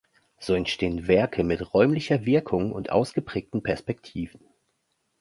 [0.39, 4.39] So entstehen Werke mit räumlicher Wirkung und ausgeprägten Perspektiven.